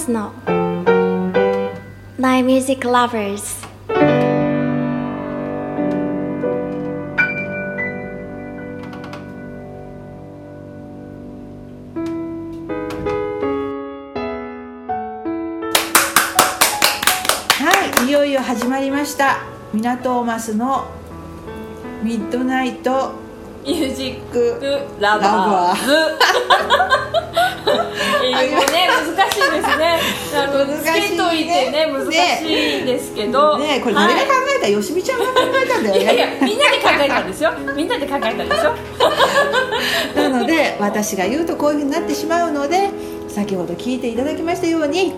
[0.00, 0.32] ミナトーマスの。
[2.18, 3.66] My Music Lovers
[17.58, 19.42] はいいよいよ始まりました。
[19.74, 20.86] ミナトーマスの。
[22.02, 26.99] Midnight。Music Lovers
[28.32, 30.00] ね難しいですね。
[30.34, 31.00] あの難しいね。
[31.08, 33.58] つけといてね難しいですけど。
[33.58, 33.76] ね。
[33.78, 34.56] えこれ誰が考はい。
[34.58, 35.32] えた、よしみちゃんが考
[35.64, 36.02] えたんだよね。
[36.02, 37.52] いやいやみんなで考えたんですよ。
[37.76, 38.74] みんなで考えたんですよ。
[40.16, 42.90] なので私が言うとこういうふうになってしまうので
[43.28, 45.12] 先ほど聞いていただきましたように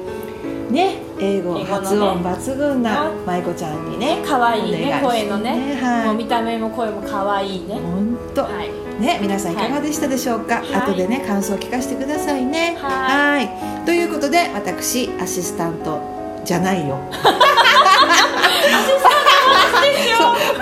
[0.70, 5.79] ね英語発音抜群な舞子ちゃんにね可愛いね声のね。
[5.83, 6.06] はい。
[6.06, 7.75] もう見た目も声も可愛いね。
[7.75, 9.56] 本当、はいね皆さんい。
[9.56, 10.75] かがでしたでしょうか、はい。
[10.75, 12.77] 後でね感想を聞かせてくださいね。
[12.81, 13.47] はい。
[13.47, 13.84] はい。
[13.84, 16.00] ということで私アシスタント
[16.45, 16.98] じゃないよ。
[17.11, 17.19] パ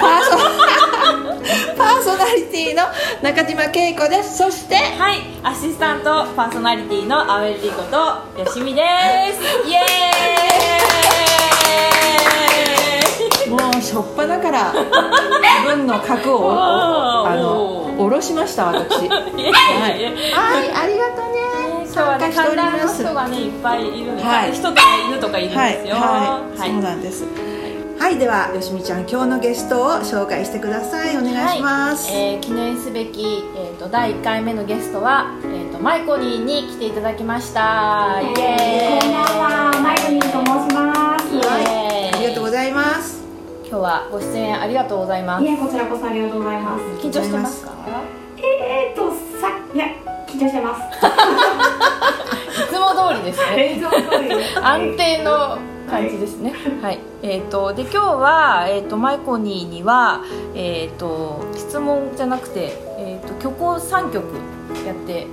[0.07, 0.31] ーソ
[1.77, 2.85] パーソナリティの
[3.23, 4.39] 中島恵子です。
[4.39, 5.19] そしてはい。
[5.43, 8.83] アシスタントパーソナリティのアウェルリコとよしみで
[9.33, 9.39] す。
[9.69, 10.40] イエーイ
[13.51, 14.73] もうしょっぱなから
[15.67, 16.53] 自分の核を
[17.27, 19.07] あの下ろしました私。
[19.07, 20.31] いやいはいやい。
[20.31, 21.41] やはいありがとうね。
[21.93, 24.13] 今日はね参加してお観覧のります人がねいっぱいいる。
[24.13, 24.53] んです、はい。
[24.53, 25.95] 人とか犬とかいるんはいですよ。
[25.97, 26.01] は
[26.57, 26.71] い、はい。
[26.71, 27.25] そうなんです。
[27.99, 31.17] はいではよしみちゃん今日のゲストを紹介してください。
[31.19, 32.21] お願いします、はい。
[32.23, 38.21] えー記念すべき、えー、と第1回目のゲストは、えー、とマイコニーに来ていただきました。
[38.23, 39.01] イエーイ。
[39.01, 39.23] こんばん
[39.75, 41.27] は、マイコニーと申します。
[41.35, 42.15] イエーイ。
[42.15, 43.20] ありがとうございます
[43.71, 46.85] 今日はご出演ありがとうございますいえ、こちらこそありがとうございます。
[47.07, 47.73] 緊張してますか？
[48.37, 49.87] えーと、さ、いや、
[50.27, 50.83] 緊張してます。
[52.65, 53.47] いつも通りですね
[53.77, 55.59] 映像通り安定の
[55.89, 56.53] 感じですね。
[56.83, 56.99] はい。
[57.23, 60.23] えっ、とで今日はえっ、とマイコニーには
[60.57, 64.25] えっ、と質問じゃなくてえっ、と曲を三曲
[64.85, 65.29] やって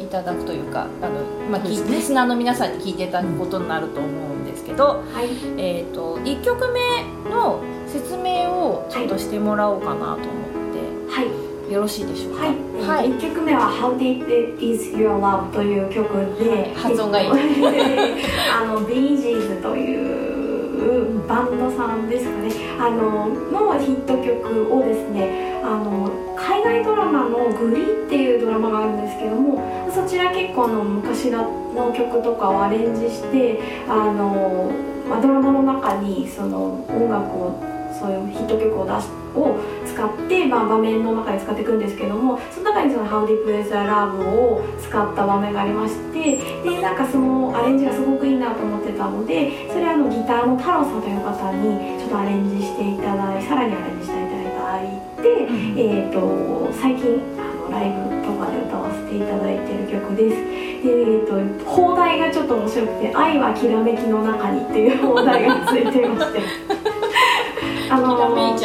[0.00, 1.12] いただくというか、あの
[1.50, 5.28] まあ、ねきリスナーの皆さんに聞いていただくことになると思うんですけど、はい。
[5.60, 6.80] えっ、と一曲目
[7.30, 10.18] の説明をちょっとしてもらおうかなと思っ
[11.10, 11.68] はい。
[11.68, 12.46] て、よろしいでしょうか？
[12.46, 12.54] はい。
[12.86, 13.10] はい。
[13.10, 17.68] 1曲目は How Deep Is Your Love という曲で、発音がいいえっと
[18.62, 22.50] あの、Bee Gees というバンドさんですかね。
[22.78, 29.60] あの、のヒット曲をですね、あの、海外ドラマのグリーっていうドラマがあるんですけども、
[29.90, 33.58] そちら結構の昔の曲とかをアレンジして、
[33.88, 34.70] あの、
[35.08, 54.13] まあ、ドラマの中にその音楽をそういうヒット曲を出しを使って、まあ、場面の中で使っていくんですけどもその中にその「How Deep Is Your Love」を使った場面がありましてでなんかそのアレンジがすごくいいなと思ってたのでそれはあのギターの太郎さんという方にちょっとアレンジしていただいさらにアレンジして、
[55.28, 60.36] えー、と最近あのライブとかで歌わせていただいている曲です。
[60.36, 66.40] でえー、と放題がちょっと面白くて「愛はきらめきの中に」っていう放題がついていまして。
[67.90, 68.56] あのね。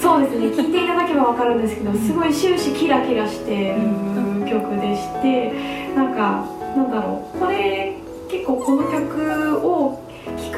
[0.00, 0.46] そうですね。
[0.46, 5.52] 聞いていただけば分かるんですけどすごい終始キラキラしてる曲でして
[5.94, 6.44] なんか
[6.76, 7.38] なんだろう。
[7.38, 7.96] これ
[8.30, 9.47] 結構この曲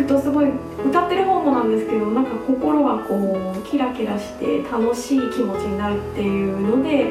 [0.02, 0.50] くとすごい
[0.86, 7.04] 歌ってる方もなんですけどなんか心がこうキラキラして楽しい気持ちになるっていうので、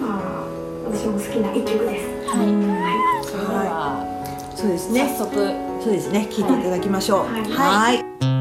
[0.00, 0.44] まあ、
[0.86, 2.28] 私も好きな一曲です。
[2.28, 2.46] はい。
[2.46, 4.56] はそれでは、い。
[4.56, 5.14] そうですね。
[5.18, 5.34] 早速。
[5.82, 6.28] そうですね。
[6.30, 7.26] 聞いていただきましょう。
[7.26, 7.42] はい。
[7.52, 7.92] は
[8.22, 8.35] い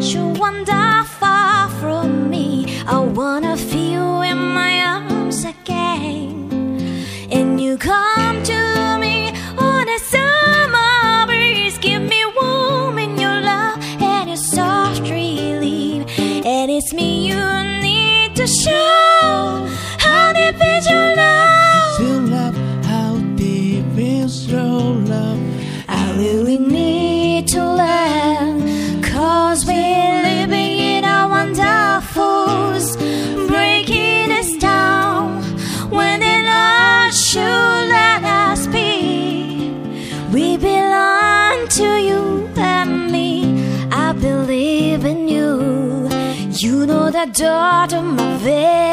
[0.00, 0.79] you wonder
[47.32, 48.89] daughter, my very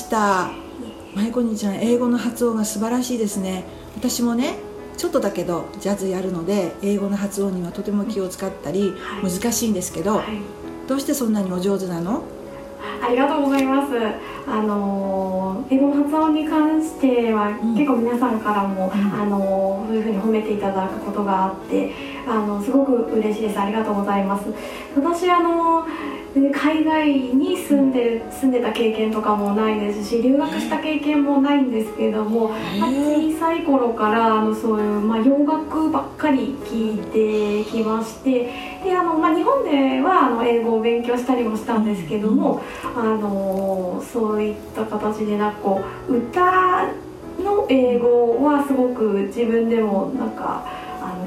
[0.00, 0.50] した。
[1.14, 3.64] まいこにちゃん英語の発音が素晴らしいですね。
[3.96, 4.54] 私もね
[4.96, 9.30] ちょっとだけどジャズやるので英語の発音にはとても気を使ったりはい。
[9.30, 10.26] 難しいんですけど、はい。
[10.88, 12.22] どうしてそんなにお上手なの？
[13.02, 13.92] ありがとうございます。
[14.46, 17.74] あのー英語の発音に関しては、ん。
[17.74, 18.90] 結構皆さんからも、ん。
[18.90, 21.92] あのーそういうふうに褒めていただくことがあって、
[22.26, 23.58] あのすごく嬉しいです。
[23.58, 24.46] ありがとうございます。
[24.96, 38.70] 私あのー海外に住んでる住んでた経験とかもないですし、留学した経験もないんですけれども、まあ小さい頃からあのそういうまあ洋楽ばっかり聞いてきまして。
[38.84, 42.62] であのまあ、日本ではあの英語を勉強したりもしたんですけども、
[42.96, 46.88] あのそういった形でなんかこう歌
[47.38, 50.64] の英語はすごく自分でもなんか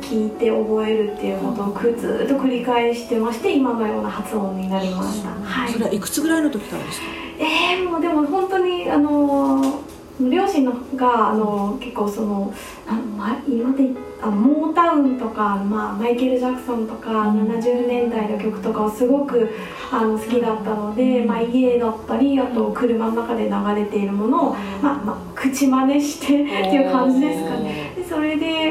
[0.09, 5.29] 聞いて覚えるっていうことをくずっと繰り返してまして今のような発音になりました。
[5.29, 5.71] はい。
[5.71, 7.07] それはいくつぐらいの時からですか？
[7.39, 9.81] えー、もうでも本当にあの
[10.19, 12.53] 両親のがあの結構その
[12.87, 13.89] あま今で
[14.21, 19.49] あモータウンとか、まあ、マイケル・ジャクソンとか、70年代の曲とかをすごく
[19.91, 27.91] あの好きだったので、まあ、家だったりあと車の中で流れているものを、まあまあ、口真似してっていう感じですかね。
[27.97, 28.62] でそれであ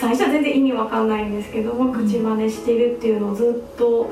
[0.00, 4.10] 最初は全然意味わかんないんですけども口真似してるっていうのをずっと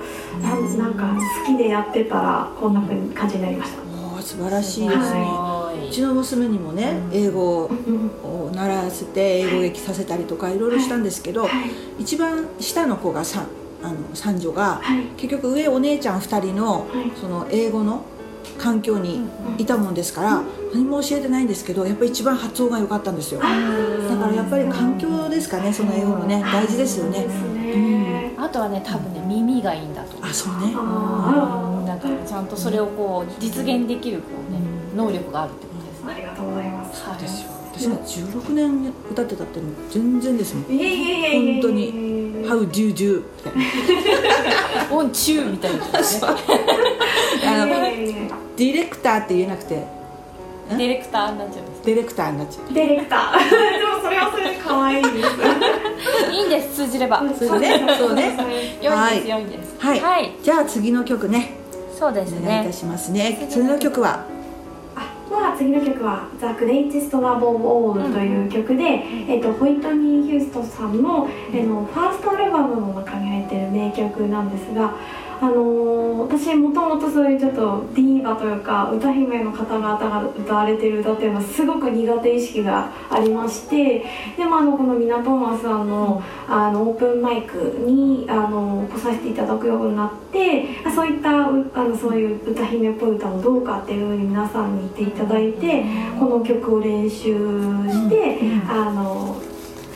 [0.76, 1.16] なんか
[1.46, 3.88] 好きでやってたらこんな風に感じになりました。
[4.20, 10.58] 素晴らしいですね、はうちの娘にもね英語うんを習わせて英語劇させたりとかい。
[10.58, 11.50] ろいろしたんですけど、はい。
[12.02, 13.46] 一番下の子がさ
[13.82, 15.04] あの三女が、はい。
[15.16, 17.12] 結局上お姉ちゃん2人の,、はい。
[17.18, 18.02] その英語の
[18.56, 19.20] 環境に
[19.58, 23.40] いたもんですから、何も教えてないんですけどやっぱり一番発音が良かったんですよ。
[23.40, 23.52] だか
[24.26, 27.20] らやっぱり環境ですかねその英語のね大事ですよね。
[27.20, 28.34] そうですね。
[28.38, 30.16] あとはね多分ね耳がいいんだと。
[30.16, 30.72] 思うあそうね。
[30.76, 32.00] あなん。
[32.00, 34.60] かちゃんとそれをこう実現できるこう、ね、
[34.96, 36.20] 能力があるってことですあ、あね。
[36.20, 37.02] りがとうございます。
[37.04, 37.48] そうですよ。
[37.72, 40.64] 私が16年歌ってたってもう全然ですもん。
[40.64, 41.92] 本当に
[42.48, 43.52] 「How do you do」みたい
[44.90, 44.96] な。
[44.96, 45.78] オンチューみたいな。
[45.84, 45.88] ね。
[47.44, 49.98] あのえディレクターって言えなくて。
[50.70, 51.82] ディレクターになっちゃうんです。
[51.86, 53.38] ディレクターになっちゃーディレクター。
[53.38, 55.16] でもそれはそれで可愛いです。
[56.30, 57.22] いいんです通じれば。
[57.22, 58.36] うそれねそうね。
[58.82, 59.76] 良はいいです良いです。
[59.78, 60.36] はい、はい。
[60.42, 61.52] じゃあ次の曲ね。
[61.98, 62.40] そうですね。
[62.44, 63.46] お願いいたしますね。
[63.48, 64.26] 次の曲は？
[64.94, 74.92] あまあ次の曲は「The Greatest Love of All」という曲で、えっとホイットニー・ヒューストンさんの,、えのファーストアルバムの中に入ってる名曲なんですが
[75.40, 75.88] あのー
[76.28, 84.04] 私もともとそういうちょっとディーバというか歌姫の方々が歌われてる歌っていうのはすごく苦手意識がありまして
[84.36, 95.84] でもあのこのミナ・トーマスさんのあのオープンマイクにあの来させていただくようになってあそういったうあのそういう歌姫っぽい歌もどうかっていうふうに皆さんに言っていただいて
[96.18, 97.16] この曲を練習
[97.88, 99.40] して、あの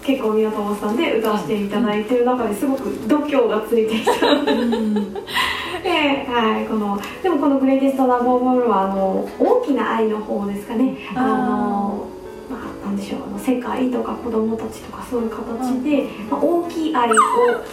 [0.02, 4.52] 結構宮友さんで歌わせていただいてる中ですごく度胸がついてきたので。
[5.82, 10.97] で、 はい、このでもこの「グレイテスト・ラブ・オブ・オール」はあの大きな愛の方ですかね。
[11.14, 12.06] あの
[12.50, 13.21] まあ、なんでしょう。
[13.28, 17.14] あの世界とか子供たちとかそういう形で、まあ、大きい愛を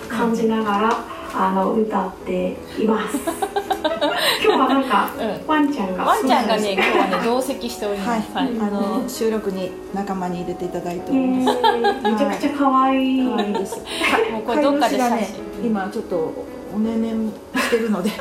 [0.07, 3.17] 感じながらあの歌っています。
[4.43, 5.47] 今日はなんか、うん。
[5.47, 6.03] ワンちゃんが。
[6.03, 8.37] ワンちゃんがね今日はね同席しておりはい、ます。
[8.37, 8.47] はい。
[8.47, 13.77] あの収録に仲間に入れていただいておえります、ーめちゃくちゃ可愛い、可愛いです。
[14.31, 15.29] もうこれどっかで写飼い主がね
[15.61, 16.33] 真今ちょっと
[16.75, 18.11] おねんねんしてるので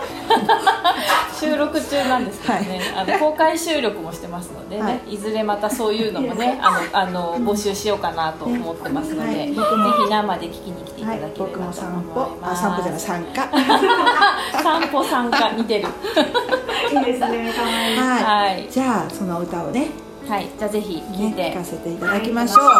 [1.38, 5.18] 収録中なんですけどね、あの公開収録もしてますのでね、、はい。
[5.18, 9.92] ずれまたそういうのもねあのあの募集しようかなと思ってますので、はいぜ僕も。
[9.98, 12.22] ひ生で聞きに来ていたはいだければと僕も散思い歩。
[12.42, 13.00] あます、散歩じゃない。
[13.00, 13.48] 参加。
[14.62, 15.88] 散歩参加似てる。
[16.92, 17.52] いいですね。
[17.52, 19.88] はい、はい、じゃあその歌をね。
[20.28, 22.64] はい、じゃあぜひ聞いて、ね聞かせていただきましょう。
[22.64, 22.70] は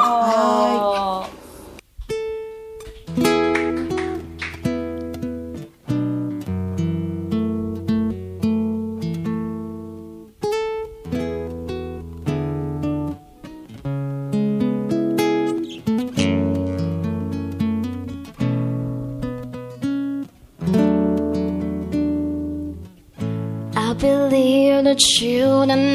[1.22, 1.47] は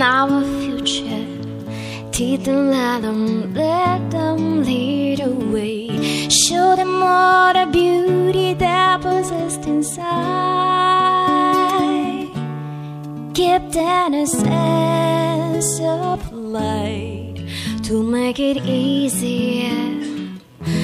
[0.03, 1.25] our future.
[2.11, 5.87] Teach them, let them, let them lead the way.
[6.29, 10.03] Show them all the beauty that possessed inside.
[13.33, 17.47] Give them a sense of light
[17.83, 19.71] to make it easier.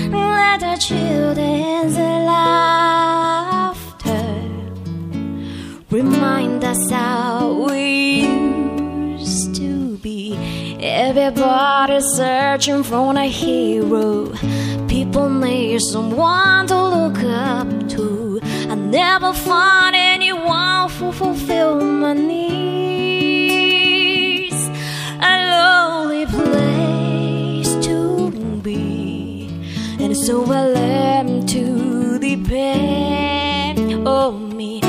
[0.09, 1.97] Let the children's
[2.31, 3.19] laughter
[5.91, 8.48] remind us how we.
[11.01, 14.33] Everybody searching for a hero.
[14.89, 18.41] People need someone to look up to.
[18.69, 23.49] I never find anyone who fulfill my needs.
[25.21, 29.47] A lonely place to be,
[30.01, 34.81] and so I learned to depend on me.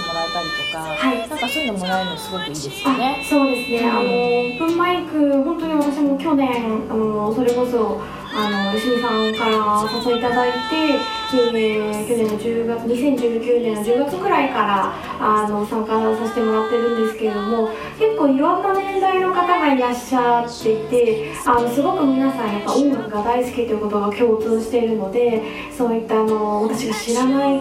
[0.00, 1.28] いうアドバイスもらえたりとか、はい。
[1.28, 3.20] なんかそういうのもらえるのすごくいいですよね。
[3.20, 3.24] あ。
[3.28, 8.00] そうですね、あのオープンマイク、本当に私も去年、あのそれこそ
[8.32, 17.68] あの吉見さんからお誘いいただいて、えー去年の10月、2019年の10月くらいからあの参加させてもらってるんですけれども、
[17.98, 27.60] 結構いろんな年代の方がいらっしゃっていて、あのすごく皆さんやっぱ音楽が大好きということが共通しているので、そういったあの私が知らない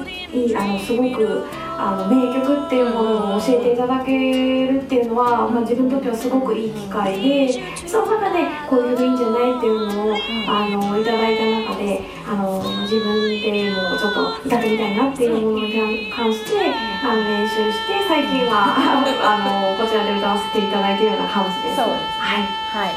[0.56, 1.46] あのすごく
[1.82, 10.16] あの名曲っていうものを教えていただけるっていうのは、まあ、自分にとってはすごくいい機会でその中でこういう曲いいんじゃないっていうのを
[10.50, 16.72] あのいただいた中であの自分でもちょっと歌ってみたいなっていうものに関して
[17.04, 21.76] あの練習して最近は あのこちらで歌わせていただいているような感じです。
[21.78, 21.98] そうです。
[21.98, 22.84] ねはい。
[22.86, 22.90] はい。
[22.90, 22.96] えっ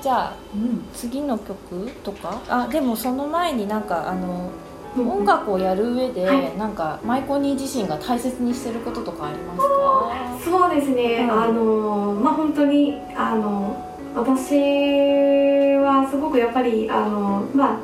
[0.00, 2.40] とじゃあうん次の曲とか？
[2.48, 4.48] あでもその前になんかあの
[4.96, 6.56] 音楽をやる上で、はい。
[6.58, 10.58] なんかマイコニー自身が大切にしてることとかありますか？
[10.58, 11.42] そうですね、うん。
[11.42, 13.76] あのまあ本当にあの
[14.16, 14.58] 私
[15.88, 17.78] はすごくやっぱりあの、まあ、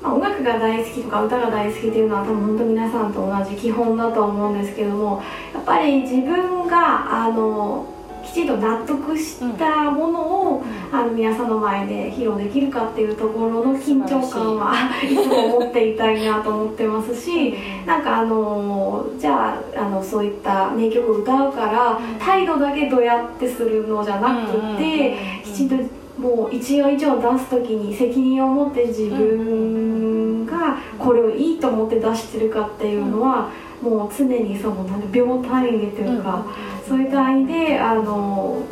[0.00, 5.22] まあ音楽が大好きとか歌が大好きっていうのは多分本当皆さんと同じ基本だと思うんですけども
[5.54, 10.20] やっぱり自分があのきちんと納得したもの
[10.52, 17.54] を、あの皆さんの前で披露できるかっていうところの緊張感はいつも持っていたいなと思ってますし。
[17.88, 25.76] なんかあのじゃああのそういった名曲を歌うから態度だけどうやってするのじゃなくてきちんと
[26.18, 33.50] もう一音一音出す時に責任を持って自分がこれをいいと思って出してるかっていうのは
[33.80, 36.44] もう常にその秒単位でというか
[36.86, 38.62] そういう単位であの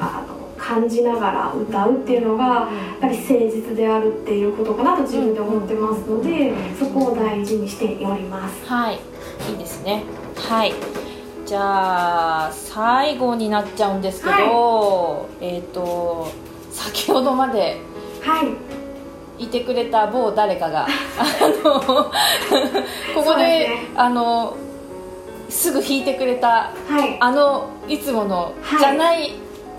[0.00, 8.64] あの感じながら歌うっていうのがやっぱり誠実であるっていうことかなと自分で思ってますのでそこを大事にしております。
[8.66, 9.00] はい。
[9.50, 10.04] いいですね。
[10.36, 10.72] はい。
[11.44, 16.28] じゃあ最後になっちゃうんですけど、えっ、と
[16.84, 17.80] 先ほどまで
[18.22, 18.44] は
[19.38, 19.44] い。
[19.44, 20.88] いてくれた某誰かが あ
[21.64, 22.10] の こ
[23.24, 23.68] こでね。
[23.96, 24.56] あの
[25.48, 28.78] すぐ弾いてくれたはい、あのいつもの「はい。
[28.78, 29.32] じゃない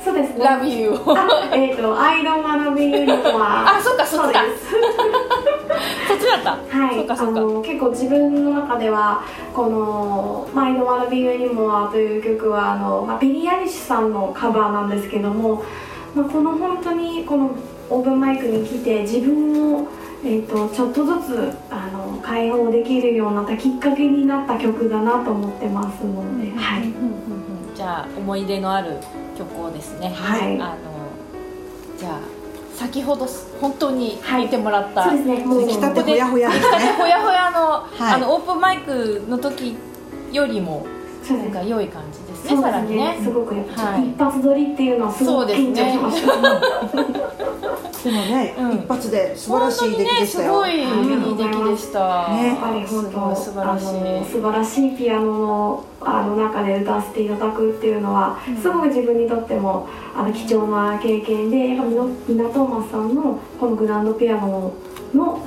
[0.03, 0.45] そうですね。
[0.45, 1.17] Love You」を。
[1.17, 3.65] あ、えっ、と、アイドンマナビユニコは。
[3.75, 4.65] あそっかそっちだうです。
[6.07, 7.41] そっちだった、はい、そっかそっか。
[7.67, 15.63] 結構自分の中ではこの「マイドワナビユニモア」という曲はあの、まあ、ビリー・アリッシュさんのカバーなんですけども、
[16.15, 17.55] まあ、この本当にこの
[17.89, 19.87] オープンマイクに来て自分を、
[20.23, 26.93] えー、とちょっとずつあの解放できるようになったきっかけになった曲だなと思ってますので、はい、
[27.75, 28.97] じゃあ思い出のある
[29.37, 30.59] 曲をですね、はい。
[30.59, 30.77] あの
[31.99, 32.19] じゃあ
[32.75, 33.25] 先ほど
[33.59, 35.45] 本当に弾いてもらった、そうですね。
[35.45, 36.77] もう出来たてほやほやですね。
[36.97, 38.13] ほやほやの, はい。
[38.13, 39.75] あのオープンマイクの時
[40.31, 40.85] よりも
[41.29, 43.17] なんか良い感じですねそうですさらにね。
[43.17, 44.09] ねすごくやっぱはい。
[44.09, 46.35] 一発撮りっていうのはすごく緊張しました、
[48.05, 48.71] でもね、うん。
[48.73, 52.47] 一発で素晴らしい出来でしたよ、本当にねすごいいい出来でした、ね。
[52.47, 53.87] やっぱり本当素晴らしい。
[53.87, 64.71] あの素晴らしいピアノのあの中で歌わせていただくっていうのは、すごく自分にとってもあの貴重な経験でやっぱみのみなトーマスさんのこのグランドピアノ
[65.13, 65.39] の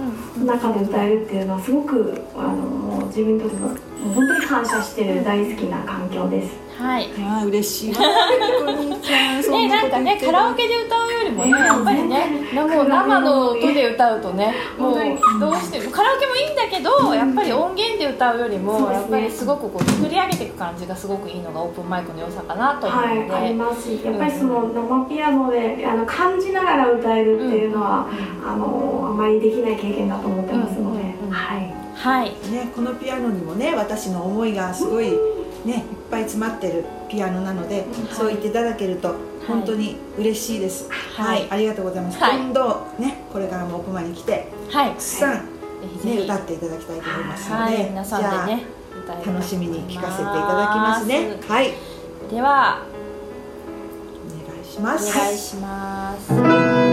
[0.45, 3.69] 中で歌えるっていうのはすごくあのもう自分にとっても
[4.15, 6.68] 本当に感謝してる大好きな環境です。
[6.79, 7.09] はい。
[7.21, 7.91] ああ嬉しい。
[7.91, 14.95] ね、ななんかねカラオケで歌うよりもねねやっぱりねなもう生の音で歌うとねもう
[15.41, 23.79] どうしてもカラオケもいいんだけどやっぱり音源で歌うよりもやっぱりすごくこう作り上げていく感じがすごくいいのがオープンマイクの良さかなと思うはい、あります。
[23.83, 28.09] しやっぱりその生ピアノであの感じながら歌えるっていうのは、
[28.45, 32.31] あのあまりできない経験だと思ってますので、うんうんうんはいはい。
[32.51, 35.13] ね、このピアノにもね私の思いがすごい
[35.69, 39.15] ねいっぱい詰まってるピアノなので、そう言っていただけると
[39.47, 40.89] 本当に嬉しいです。
[41.15, 42.39] はい、ありがとうございます、はい。
[42.39, 44.91] 今度ねこれからも奥間に来てはい。
[44.91, 45.41] たくさん、ね
[46.03, 48.67] ひ歌っていただきたいと思いますので、はい皆さんでね
[49.25, 51.37] 楽しみに聞かせていただきますね。
[51.47, 51.73] はい。
[52.31, 52.83] では
[54.27, 55.17] お願いします。
[55.17, 56.33] お願いします「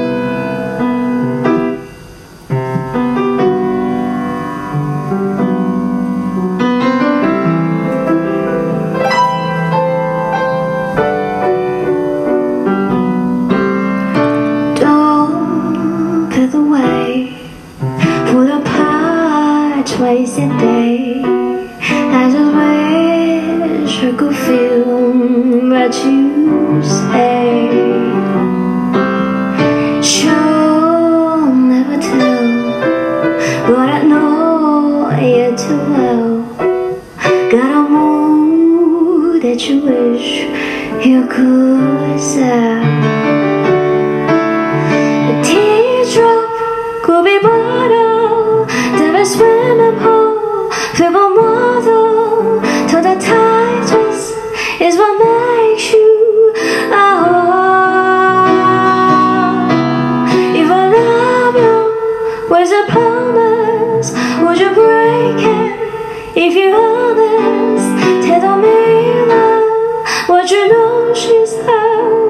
[62.88, 64.12] Promise?
[64.41, 72.25] Would you break it If you're honest Tell me love What you know she's heard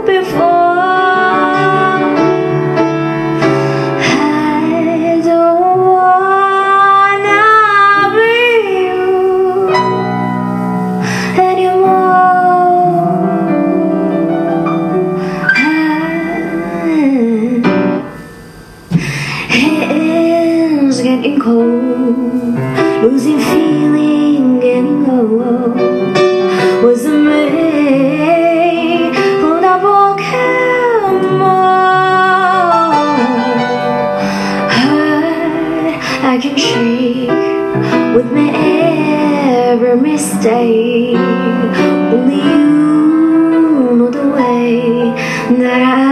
[45.51, 46.04] Nah.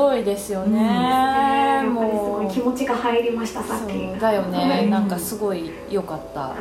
[0.00, 0.82] ごいですよね。
[0.82, 4.20] やっぱりすもう気持ちが入りましたさっき。
[4.20, 4.86] だよはね。
[4.86, 6.48] いなんかすごい良かった。
[6.48, 6.54] も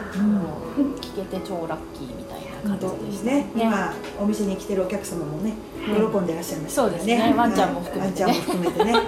[0.77, 3.25] う聞けて超ラッキーみたいな感じでした。
[3.25, 3.45] ね。
[3.55, 5.53] 今お店に来てるお客様もね
[5.85, 7.33] 喜んでいらっしゃいますからそうですね。
[7.37, 8.25] ワンちゃんも含めてね。
[8.25, 8.93] ワンちゃんも含めてね。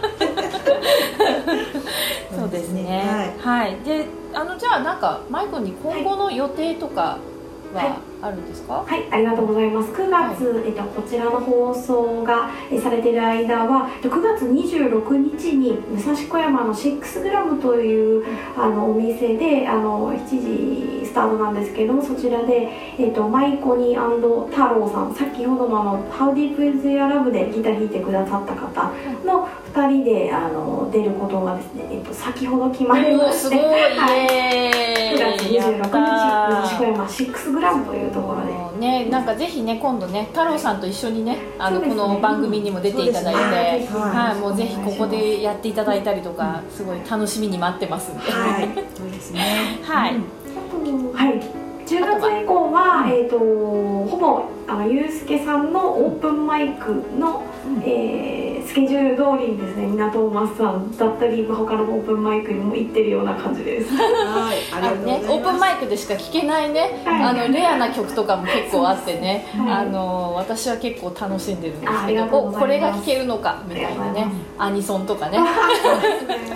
[2.38, 3.34] そうですね。
[3.44, 3.68] はい。
[3.68, 3.78] はい。
[3.86, 7.18] で、あのじゃあなんかマイコに今後の予定とか
[7.74, 7.86] はい。
[7.86, 8.84] はあるんですか？
[8.86, 9.92] はい、ありがとうございます。
[9.92, 18.26] 9月、えっと、こちらの放送がえされている間は、えっと9月26日に武蔵小山の6グラムという
[18.58, 20.28] あのお店であの7
[21.02, 28.92] 時スタートなんですけれども、そちらで、えっと、マイコニー太郎さん、先ほどもあの How Deep Is Your Love でギター弾いてくださった方
[29.26, 35.54] の2人であの出ることがですね、えっと、先ほど決まりおまして、ーすごいはいイエ9月ーイ。
[35.56, 35.92] や26日、武蔵
[36.66, 36.92] 小ー。
[36.92, 38.52] 山6グラムというところで。
[38.80, 48.70] ね、なんかぜひね今度ね太郎さんと一緒にねあのこの番組にも出ていただいて、はい、もうぜひここでやっていただいたりとかすごい楽しみに待ってますんで、はい。
[48.98, 49.80] そうですね。
[49.84, 50.16] はい、
[51.14, 51.62] はい。
[51.86, 57.44] 10月以降は、えっ、とほぼあのゆうすけさんのオープンマイクの、
[57.86, 63.94] えーねスケジュール通りにですね港マスさんだったり他のオープンマイクにも行ってるような感じです。
[63.94, 64.58] はい。
[64.72, 65.32] ありがあのね、とうございます。
[65.32, 67.24] オープンマイクでしか聴けないね、はい。
[67.24, 69.86] あのレアな曲とかも結構あってね、はい。
[69.86, 74.28] あの私は結構楽しんでるんですけどこれが聴けるのかみたいなね。
[74.58, 75.38] アニソンとかね。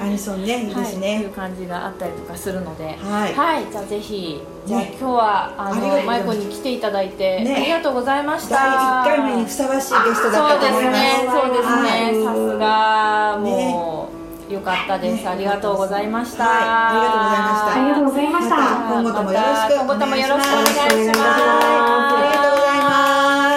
[0.02, 3.70] アニソンねいいですはい、いうね感じがあったりとかするので、はい。
[3.70, 4.96] じゃあぜひじゃあ、ね。
[4.98, 7.56] 今日はあのマイコに来ていただいて、ね。
[7.56, 8.56] ありがとうございました。
[8.56, 10.98] 第1回目にふさわしいゲストだそうでったと思います。
[10.98, 14.10] すねそうですね、はいさすがも
[14.50, 15.30] う、よかったです、ね。
[15.30, 16.58] ありがとうございました、はい。
[16.62, 17.74] ありがとうございました。
[17.74, 18.56] ありがとうございました。
[18.56, 20.88] また今後ともよろしく今後ともよろしくお願いします。
[20.88, 22.78] ありがとうござい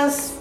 [0.05, 0.39] ます。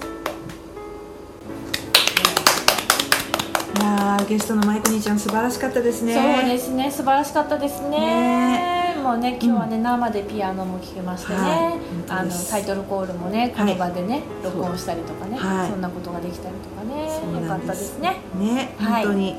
[3.76, 6.13] いやーゲストのマイコ兄ちゃん素晴らしかったですね。
[6.13, 6.91] そうですね。
[6.91, 12.12] 素晴らしかったですねもうね今日はね、生でピアノも聴けましてね、はい。
[12.12, 15.70] あのタイトルコールもねこの場でね、そう録音したりとかね、はい。
[15.70, 17.42] そんなことができたりとかね。
[17.42, 18.18] よかったですね。
[18.38, 19.04] ねはい。
[19.04, 19.36] 本当に、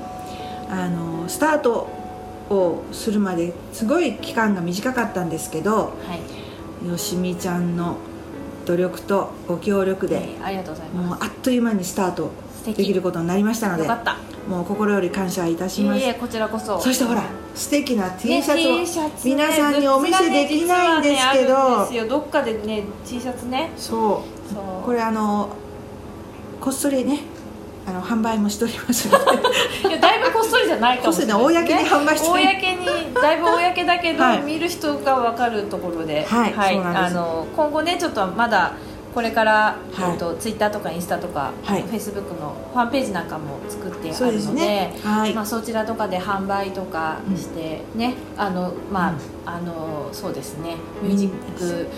[0.70, 1.88] あのスタート
[2.50, 6.18] をするまですごい期間が短かったんですけどは
[6.84, 7.96] い、よしみちゃんの
[8.66, 12.30] 努力とご協力で、えーありがとうございまもうあっという間にスタート
[12.64, 14.16] できることになりましたのでよかった
[14.48, 16.00] もう心より感謝いたします。
[16.00, 16.80] いえいえこちらこそ。
[16.80, 17.22] そしてほら
[17.54, 22.08] 素敵な T ねシャツを、T シャツね皆さんにお見せできないんですけど、ねあるんですよ。
[22.08, 23.70] どっかでね T シャツね。
[23.76, 24.54] そう。
[24.54, 24.84] そう。
[24.84, 25.50] これあの
[26.60, 27.20] こっそりね
[27.86, 29.24] あの販売もしておりますので。
[29.88, 32.26] いやだいぶこっそりじゃないかもしれない公に販売して。
[32.26, 34.38] る公にだいぶ公だけど、 はい。
[34.40, 36.74] 見る人が分かるところで、はい。
[36.74, 37.18] そうなんです。
[37.18, 38.72] あの今後ねちょっとまだ
[39.18, 40.12] これから、はい。
[40.12, 41.82] えっとツイッターとかインスタとか、はい。
[41.82, 44.96] フェイスブックのファンページなんかも作ってあるのでね。
[45.02, 45.34] はい。
[45.34, 49.08] まあ、そちらとかで販売とかしてね、あのま
[49.44, 50.76] あ、あのそうですね。
[51.02, 51.88] Music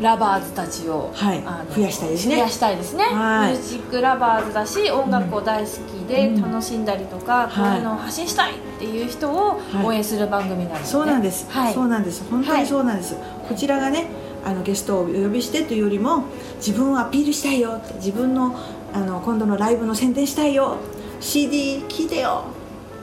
[0.00, 1.42] Lovers たちを、はい。
[1.44, 2.36] あの増やしたいですね。
[2.36, 3.52] 増やしたいですね、はい。
[3.54, 6.42] Music Lovers だし音楽を大好きでうん。
[6.42, 11.74] 楽しんだりとか、こういうのを発信したいっていう人をはい応援する番組なので、そうなんです、はい。
[11.74, 12.22] そうなんです。
[12.30, 13.16] 本当にそうなんです、
[13.48, 14.06] こちらがね
[14.44, 16.24] あのゲストをお呼びしてというよりも
[16.56, 18.58] 自分をアピールしたいよって自分の
[18.92, 20.76] あの今度のライブの宣伝したいよ
[21.20, 22.44] CD 聴いてよ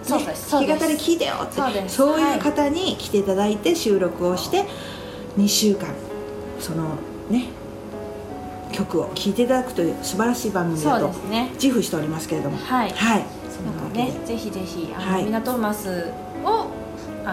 [0.04, 4.66] そう弾き語り聴いてよってそういう方に来ていただいて収録をして
[5.38, 5.94] 2週間
[6.60, 6.96] その
[7.30, 7.50] ね
[8.72, 11.14] 曲を聴いていただくという素晴らしい番組そだと
[11.62, 12.58] 自負しておりますけれども。
[12.58, 12.92] はい。
[12.92, 13.26] はい。
[13.50, 15.26] そんなわけで、ねぜひぜひあの、はい。
[15.26, 16.12] ミナトーマス
[16.46, 16.68] を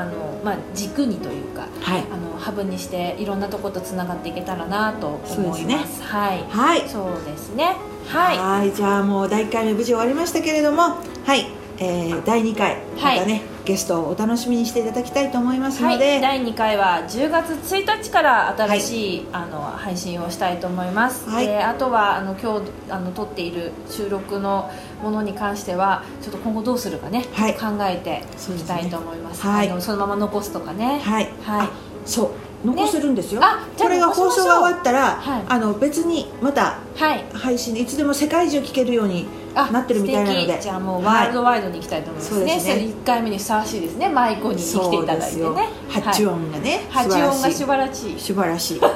[0.00, 2.04] あの、まあ、軸にというかはい。
[2.12, 6.02] あのハブにしていろんなとことつながっていけたらなと思います。
[6.02, 6.44] はい。
[6.48, 6.88] はい。
[6.88, 7.76] そうですね。
[8.06, 8.38] はい。
[8.38, 10.82] はいじゃあもう第1回目無事終わりましたけれども
[11.24, 11.46] はい、
[11.78, 21.46] えー第2回またね、ゲストをお楽しみにしていただきたいと思いますはい、ので、第2回は10月1日から新しい、あの配信をしたいと思います、はい。
[21.48, 24.70] であとはあの今日あの撮っている収録の
[25.02, 27.54] ものに関してはちょっと今後どうするかね、はい。
[27.54, 28.22] 考えて
[28.54, 29.42] いきたいと思います。
[29.42, 29.68] はい。
[29.68, 31.00] あのそのまま残すとかね。
[31.00, 31.66] はい、はい。
[31.66, 31.70] あ
[32.04, 32.30] そう。
[32.64, 35.44] 残せるんですよ、あじゃあこれが放送が終わったら、はい。
[35.48, 37.24] あの別にまたはい。
[37.32, 40.62] 配信でいつでも世界中聞けるようにあなってるみたいなの素で敵。
[40.62, 42.74] じゃあもうワールドワイドに行きたいと思いますね,、はいそね。
[42.74, 44.08] それ1回目にふさわしいですね。
[44.08, 45.68] マイコに来ていただいてね。
[45.88, 48.20] 八音がね、はい、八音が素素晴らしい。
[48.20, 48.80] 素晴らしい。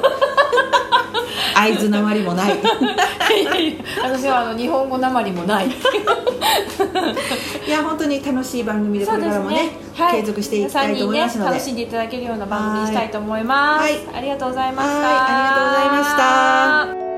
[1.54, 2.58] 合図なまりもない。
[4.02, 5.68] 私はあの日本語なまりもない。
[5.68, 5.72] い
[7.70, 10.20] や本当に楽しい番組でこれからもねはい。
[10.20, 11.50] 継続していきたいと思いますので。
[11.50, 14.00] ね、楽しんでいただけるような番組にしたいと思います、はい。
[14.14, 14.94] ありがとうございました。
[14.94, 17.09] はいありがとうございました